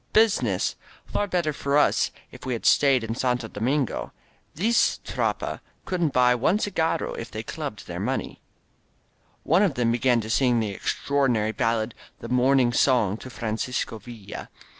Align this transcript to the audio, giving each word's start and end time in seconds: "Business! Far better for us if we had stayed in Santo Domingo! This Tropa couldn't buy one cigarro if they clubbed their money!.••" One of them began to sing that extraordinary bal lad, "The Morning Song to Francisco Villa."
"Business! 0.13 0.75
Far 1.05 1.27
better 1.27 1.53
for 1.53 1.77
us 1.77 2.09
if 2.31 2.43
we 2.43 2.53
had 2.53 2.65
stayed 2.65 3.03
in 3.03 3.13
Santo 3.13 3.47
Domingo! 3.47 4.11
This 4.55 4.99
Tropa 5.05 5.59
couldn't 5.85 6.11
buy 6.11 6.33
one 6.33 6.57
cigarro 6.57 7.13
if 7.15 7.29
they 7.29 7.43
clubbed 7.43 7.85
their 7.85 7.99
money!.••" 7.99 8.27
One 9.43 9.61
of 9.61 9.75
them 9.75 9.91
began 9.91 10.19
to 10.21 10.29
sing 10.31 10.59
that 10.61 10.73
extraordinary 10.73 11.51
bal 11.51 11.77
lad, 11.77 11.93
"The 12.17 12.29
Morning 12.29 12.73
Song 12.73 13.15
to 13.17 13.29
Francisco 13.29 13.99
Villa." 13.99 14.49